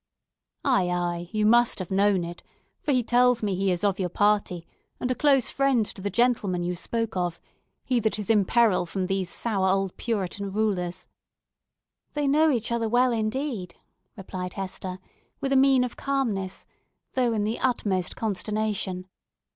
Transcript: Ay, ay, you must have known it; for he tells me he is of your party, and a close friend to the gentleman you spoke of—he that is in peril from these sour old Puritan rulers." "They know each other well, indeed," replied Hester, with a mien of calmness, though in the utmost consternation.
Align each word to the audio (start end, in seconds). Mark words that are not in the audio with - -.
Ay, 0.65 0.89
ay, 0.89 1.29
you 1.31 1.45
must 1.45 1.77
have 1.77 1.91
known 1.91 2.23
it; 2.23 2.41
for 2.81 2.91
he 2.91 3.03
tells 3.03 3.43
me 3.43 3.53
he 3.53 3.69
is 3.69 3.83
of 3.83 3.99
your 3.99 4.09
party, 4.09 4.65
and 4.99 5.11
a 5.11 5.13
close 5.13 5.51
friend 5.51 5.85
to 5.85 6.01
the 6.01 6.09
gentleman 6.09 6.63
you 6.63 6.73
spoke 6.73 7.15
of—he 7.15 7.99
that 7.99 8.17
is 8.17 8.27
in 8.31 8.43
peril 8.43 8.87
from 8.87 9.05
these 9.05 9.29
sour 9.29 9.67
old 9.67 9.95
Puritan 9.97 10.49
rulers." 10.49 11.05
"They 12.13 12.27
know 12.27 12.49
each 12.49 12.71
other 12.71 12.89
well, 12.89 13.11
indeed," 13.11 13.75
replied 14.17 14.53
Hester, 14.53 14.97
with 15.39 15.51
a 15.53 15.55
mien 15.55 15.83
of 15.83 15.97
calmness, 15.97 16.65
though 17.13 17.31
in 17.31 17.43
the 17.43 17.59
utmost 17.59 18.15
consternation. 18.15 19.07